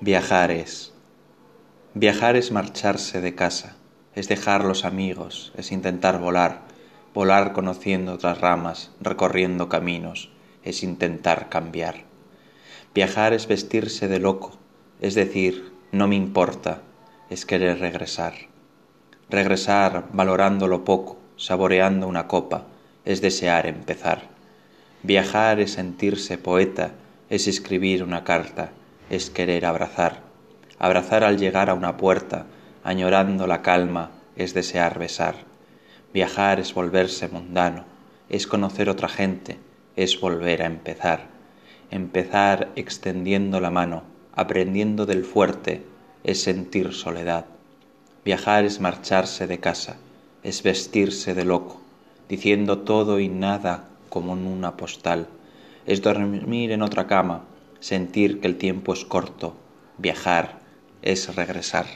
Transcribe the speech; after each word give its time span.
Viajar 0.00 0.52
es. 0.52 0.92
Viajar 1.94 2.36
es 2.36 2.52
marcharse 2.52 3.20
de 3.20 3.34
casa, 3.34 3.74
es 4.14 4.28
dejar 4.28 4.64
los 4.64 4.84
amigos, 4.84 5.52
es 5.56 5.72
intentar 5.72 6.20
volar, 6.20 6.60
volar 7.14 7.52
conociendo 7.52 8.12
otras 8.12 8.40
ramas, 8.40 8.92
recorriendo 9.00 9.68
caminos, 9.68 10.30
es 10.62 10.84
intentar 10.84 11.48
cambiar. 11.48 12.04
Viajar 12.94 13.32
es 13.32 13.48
vestirse 13.48 14.06
de 14.06 14.20
loco, 14.20 14.56
es 15.00 15.16
decir, 15.16 15.72
no 15.90 16.06
me 16.06 16.14
importa, 16.14 16.82
es 17.28 17.44
querer 17.44 17.80
regresar. 17.80 18.34
Regresar 19.28 20.06
valorando 20.12 20.68
lo 20.68 20.84
poco, 20.84 21.18
saboreando 21.36 22.06
una 22.06 22.28
copa, 22.28 22.68
es 23.04 23.20
desear 23.20 23.66
empezar. 23.66 24.28
Viajar 25.02 25.58
es 25.58 25.72
sentirse 25.72 26.38
poeta, 26.38 26.92
es 27.30 27.48
escribir 27.48 28.04
una 28.04 28.22
carta, 28.22 28.70
es 29.10 29.30
querer 29.30 29.66
abrazar. 29.66 30.22
Abrazar 30.78 31.24
al 31.24 31.38
llegar 31.38 31.70
a 31.70 31.74
una 31.74 31.96
puerta, 31.96 32.46
añorando 32.84 33.46
la 33.46 33.62
calma, 33.62 34.10
es 34.36 34.54
desear 34.54 34.98
besar. 34.98 35.34
Viajar 36.12 36.60
es 36.60 36.74
volverse 36.74 37.28
mundano, 37.28 37.84
es 38.28 38.46
conocer 38.46 38.88
otra 38.88 39.08
gente, 39.08 39.58
es 39.96 40.20
volver 40.20 40.62
a 40.62 40.66
empezar. 40.66 41.26
Empezar 41.90 42.68
extendiendo 42.76 43.60
la 43.60 43.70
mano, 43.70 44.04
aprendiendo 44.34 45.06
del 45.06 45.24
fuerte, 45.24 45.82
es 46.22 46.42
sentir 46.42 46.92
soledad. 46.92 47.46
Viajar 48.24 48.64
es 48.64 48.80
marcharse 48.80 49.46
de 49.46 49.58
casa, 49.58 49.96
es 50.42 50.62
vestirse 50.62 51.34
de 51.34 51.44
loco, 51.44 51.80
diciendo 52.28 52.78
todo 52.78 53.20
y 53.20 53.28
nada 53.28 53.84
como 54.08 54.34
en 54.34 54.46
una 54.46 54.76
postal. 54.76 55.26
Es 55.86 56.02
dormir 56.02 56.72
en 56.72 56.82
otra 56.82 57.06
cama, 57.06 57.44
sentir 57.80 58.40
que 58.40 58.48
el 58.48 58.56
tiempo 58.56 58.92
es 58.92 59.04
corto, 59.04 59.56
viajar 59.98 60.60
es 61.02 61.34
regresar. 61.34 61.86